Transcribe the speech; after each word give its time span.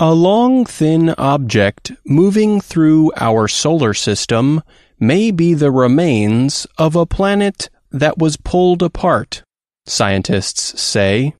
A 0.00 0.14
long, 0.14 0.64
thin 0.64 1.12
object 1.18 1.90
moving 2.06 2.60
through 2.60 3.10
our 3.16 3.48
solar 3.48 3.94
system 3.94 4.62
may 5.00 5.32
be 5.32 5.54
the 5.54 5.72
remains 5.72 6.68
of 6.78 6.94
a 6.94 7.04
planet 7.04 7.68
that 7.90 8.16
was 8.16 8.36
pulled 8.36 8.80
apart, 8.80 9.42
scientists 9.86 10.80
say. 10.80 11.34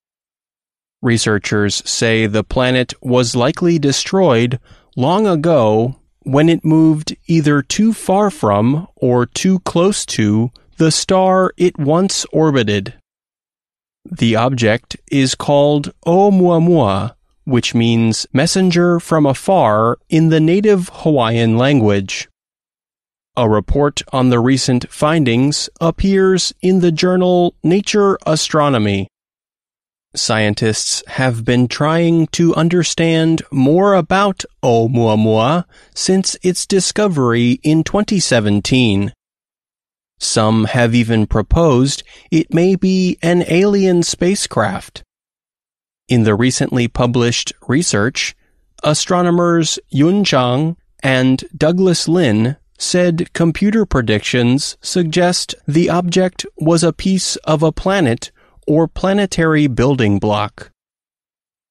Researchers 1.00 1.88
say 1.88 2.26
the 2.26 2.42
planet 2.42 2.94
was 3.00 3.36
likely 3.36 3.78
destroyed 3.78 4.58
long 4.96 5.28
ago 5.28 5.94
when 6.24 6.48
it 6.48 6.64
moved 6.64 7.16
either 7.28 7.62
too 7.62 7.92
far 7.92 8.28
from 8.28 8.88
or 8.96 9.24
too 9.24 9.60
close 9.60 10.04
to 10.04 10.50
the 10.78 10.90
star 10.90 11.52
it 11.56 11.78
once 11.78 12.26
orbited. 12.32 12.94
The 14.04 14.34
object 14.34 14.96
is 15.12 15.36
called 15.36 15.92
Oumuamua, 16.04 17.14
which 17.48 17.74
means 17.74 18.26
messenger 18.30 19.00
from 19.00 19.24
afar 19.24 19.96
in 20.10 20.28
the 20.28 20.38
native 20.38 20.90
Hawaiian 20.92 21.56
language. 21.56 22.28
A 23.38 23.48
report 23.48 24.02
on 24.12 24.28
the 24.28 24.38
recent 24.38 24.92
findings 24.92 25.70
appears 25.80 26.52
in 26.60 26.80
the 26.80 26.92
journal 26.92 27.54
Nature 27.62 28.18
Astronomy. 28.26 29.08
Scientists 30.14 31.02
have 31.06 31.46
been 31.46 31.68
trying 31.68 32.26
to 32.28 32.54
understand 32.54 33.40
more 33.50 33.94
about 33.94 34.44
Oumuamua 34.62 35.64
since 35.94 36.36
its 36.42 36.66
discovery 36.66 37.60
in 37.62 37.82
2017. 37.82 39.12
Some 40.18 40.64
have 40.64 40.94
even 40.94 41.26
proposed 41.26 42.02
it 42.30 42.52
may 42.52 42.74
be 42.74 43.16
an 43.22 43.44
alien 43.48 44.02
spacecraft. 44.02 45.02
In 46.08 46.22
the 46.22 46.34
recently 46.34 46.88
published 46.88 47.52
research, 47.66 48.34
astronomers 48.82 49.78
Yun 49.90 50.24
Zhang 50.24 50.76
and 51.02 51.44
Douglas 51.54 52.08
Lin 52.08 52.56
said 52.78 53.30
computer 53.34 53.84
predictions 53.84 54.78
suggest 54.80 55.54
the 55.66 55.90
object 55.90 56.46
was 56.56 56.82
a 56.82 56.94
piece 56.94 57.36
of 57.44 57.62
a 57.62 57.72
planet 57.72 58.30
or 58.66 58.88
planetary 58.88 59.66
building 59.66 60.18
block. 60.18 60.70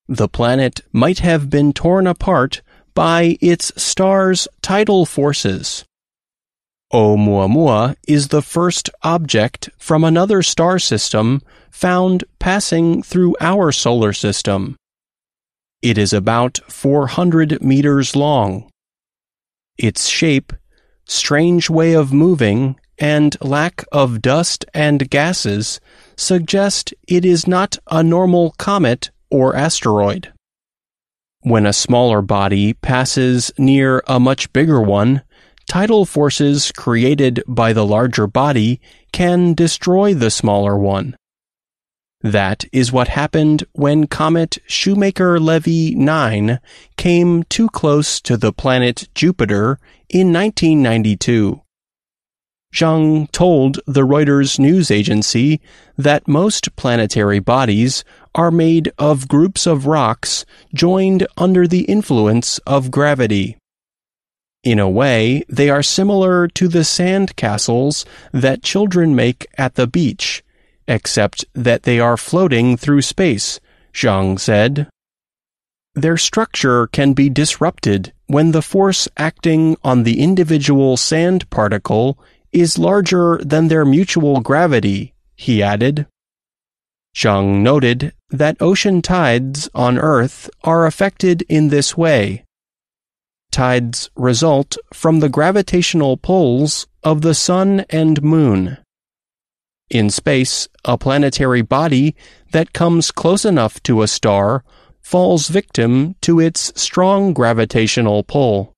The 0.08 0.28
planet 0.28 0.82
might 0.92 1.20
have 1.20 1.50
been 1.50 1.74
torn 1.74 2.06
apart 2.06 2.62
by 2.94 3.38
its 3.42 3.72
star's 3.76 4.48
tidal 4.62 5.08
forces. 5.08 5.84
Oumuamua 6.94 7.98
is 8.08 8.30
the 8.30 8.42
first 8.42 8.90
object 9.04 9.70
from 9.78 10.06
another 10.06 10.42
star 10.42 10.80
system 10.80 11.42
found 11.70 12.24
passing 12.40 13.04
through 13.04 13.36
our 13.42 13.74
solar 13.74 14.14
system. 14.14 14.78
It 15.82 15.98
is 15.98 16.14
about 16.14 16.60
400 16.70 17.62
meters 17.62 18.16
long. 18.16 18.70
Its 19.78 20.08
shape, 20.08 20.54
strange 21.06 21.70
way 21.70 21.94
of 21.94 22.14
moving, 22.14 22.80
and 22.98 23.36
lack 23.42 23.84
of 23.92 24.22
dust 24.22 24.66
and 24.74 25.10
gases 25.10 25.82
suggest 26.16 26.94
it 27.08 27.26
is 27.26 27.48
not 27.48 27.78
a 27.92 28.02
normal 28.02 28.52
comet 28.58 29.12
or 29.30 29.56
asteroid. 29.56 30.32
When 31.42 31.66
a 31.66 31.74
smaller 31.74 32.22
body 32.22 32.74
passes 32.74 33.52
near 33.58 34.02
a 34.08 34.20
much 34.20 34.52
bigger 34.54 34.82
one, 34.82 35.22
tidal 35.68 36.06
forces 36.06 36.72
created 36.72 37.44
by 37.48 37.74
the 37.74 37.86
larger 37.86 38.28
body 38.28 38.80
can 39.12 39.54
destroy 39.54 40.14
the 40.14 40.32
smaller 40.32 40.78
one. 40.78 41.16
That 42.22 42.66
is 42.72 42.92
what 42.92 43.10
happened 43.10 43.64
when 43.74 44.08
comet 44.08 44.58
Shoemaker-Levy 44.66 45.94
9 45.94 46.60
came 46.98 47.44
too 47.44 47.70
close 47.70 48.20
to 48.22 48.38
the 48.38 48.52
planet 48.52 49.08
Jupiter 49.14 49.78
in 50.10 50.34
1992. 50.34 51.62
Zhang 52.74 53.32
told 53.32 53.80
the 53.86 54.02
Reuters 54.02 54.60
news 54.60 54.92
agency 54.92 55.62
that 55.98 56.28
most 56.28 56.76
planetary 56.76 57.40
bodies 57.40 58.04
are 58.36 58.52
made 58.52 58.92
of 58.98 59.28
groups 59.28 59.66
of 59.66 59.86
rocks 59.86 60.46
joined 60.74 61.26
under 61.38 61.68
the 61.68 61.84
influence 61.84 62.58
of 62.68 62.92
gravity. 62.92 63.58
In 64.68 64.80
a 64.80 64.90
way, 64.90 65.46
they 65.48 65.70
are 65.70 65.82
similar 65.82 66.46
to 66.50 66.68
the 66.68 66.84
sand 66.84 67.38
castles 67.38 68.04
that 68.34 68.64
children 68.64 69.16
make 69.16 69.48
at 69.58 69.76
the 69.76 69.88
beach, 69.88 70.44
except 70.90 71.46
that 71.54 71.84
they 71.84 72.02
are 72.02 72.18
floating 72.18 72.76
through 72.76 73.04
space, 73.04 73.62
Zhang 73.94 74.38
said. 74.38 74.90
Their 75.96 76.18
structure 76.18 76.88
can 76.88 77.14
be 77.14 77.30
disrupted 77.30 78.12
when 78.26 78.52
the 78.52 78.62
force 78.62 79.08
acting 79.16 79.78
on 79.86 80.04
the 80.04 80.20
individual 80.20 80.98
sand 80.98 81.50
particle 81.50 82.20
is 82.52 82.78
larger 82.78 83.40
than 83.42 83.70
their 83.70 83.86
mutual 83.86 84.42
gravity, 84.42 85.14
he 85.38 85.64
added. 85.64 86.08
Zhang 87.16 87.62
noted 87.62 88.12
that 88.32 88.62
ocean 88.62 89.02
tides 89.02 89.70
on 89.74 89.98
Earth 89.98 90.50
are 90.66 90.86
affected 90.86 91.44
in 91.48 91.70
this 91.70 91.96
way. 91.96 92.44
Tides 93.58 94.12
result 94.16 94.78
from 94.94 95.20
the 95.20 95.30
gravitational 95.30 96.16
pulls 96.16 96.86
of 97.02 97.22
the 97.22 97.34
Sun 97.34 97.86
and 97.90 98.22
Moon. 98.22 98.78
In 99.90 100.12
space, 100.12 100.68
a 100.86 100.96
planetary 100.96 101.64
body 101.64 102.16
that 102.52 102.72
comes 102.72 103.10
close 103.10 103.46
enough 103.46 103.82
to 103.82 104.04
a 104.04 104.08
star 104.08 104.64
falls 105.02 105.48
victim 105.48 106.14
to 106.22 106.40
its 106.40 106.72
strong 106.80 107.34
gravitational 107.34 108.22
pull. 108.22 108.76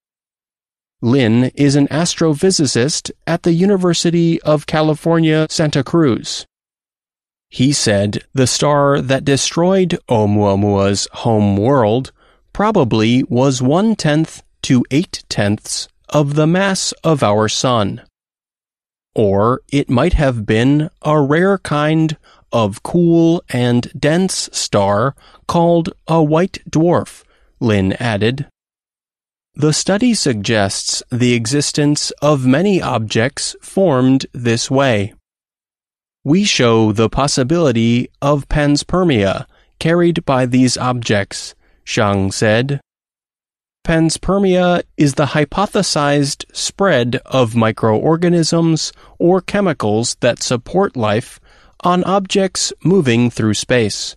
Lin 1.01 1.51
is 1.55 1.75
an 1.75 1.89
astrophysicist 1.89 3.11
at 3.27 3.43
the 3.43 3.51
University 3.51 4.41
of 4.43 4.65
California, 4.65 5.45
Santa 5.49 5.83
Cruz. 5.83 6.45
He 7.49 7.73
said 7.73 8.23
the 8.33 8.47
star 8.47 9.01
that 9.01 9.25
destroyed 9.25 9.99
Oumuamua's 10.07 11.09
home 11.11 11.57
world 11.57 12.13
probably 12.53 13.23
was 13.23 13.61
one 13.61 13.97
tenth 13.97 14.41
to 14.63 14.83
eight 14.91 15.23
tenths 15.29 15.87
of 16.09 16.35
the 16.35 16.47
mass 16.47 16.91
of 17.03 17.23
our 17.23 17.47
Sun. 17.47 18.01
Or 19.15 19.61
it 19.71 19.89
might 19.89 20.13
have 20.13 20.45
been 20.45 20.89
a 21.01 21.21
rare 21.21 21.57
kind 21.57 22.17
of 22.51 22.83
cool 22.83 23.43
and 23.49 23.91
dense 23.97 24.49
star 24.51 25.15
called 25.47 25.89
a 26.07 26.21
white 26.21 26.59
dwarf, 26.69 27.23
Lin 27.59 27.93
added. 27.93 28.47
The 29.55 29.73
study 29.73 30.13
suggests 30.13 31.03
the 31.11 31.33
existence 31.33 32.11
of 32.21 32.45
many 32.45 32.81
objects 32.81 33.55
formed 33.61 34.25
this 34.31 34.71
way. 34.71 35.13
We 36.23 36.43
show 36.43 36.91
the 36.91 37.09
possibility 37.09 38.09
of 38.21 38.47
panspermia 38.47 39.45
carried 39.79 40.23
by 40.25 40.45
these 40.45 40.77
objects, 40.77 41.55
Zhang 41.85 42.31
said. 42.31 42.79
Panspermia 43.85 44.83
is 44.97 45.15
the 45.15 45.27
hypothesized 45.27 46.45
spread 46.53 47.19
of 47.25 47.55
microorganisms 47.55 48.91
or 49.17 49.41
chemicals 49.41 50.15
that 50.19 50.43
support 50.43 50.95
life 50.95 51.39
on 51.81 52.03
objects 52.03 52.73
moving 52.83 53.29
through 53.29 53.53
space. 53.53 54.15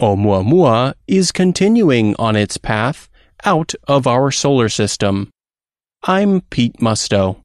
Oumuamua 0.00 0.94
is 1.06 1.32
continuing 1.32 2.14
on 2.16 2.36
its 2.36 2.58
path 2.58 3.08
out 3.44 3.74
of 3.86 4.06
our 4.06 4.30
solar 4.30 4.68
system. 4.68 5.30
I'm 6.02 6.40
Pete 6.42 6.78
Musto. 6.78 7.39